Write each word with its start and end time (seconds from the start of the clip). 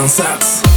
Transats 0.00 0.69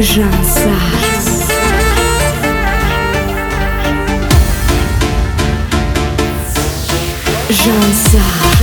Jean 0.00 0.30
Sachs. 0.42 1.48
Jean 7.48 7.92
Sachs. 7.92 8.53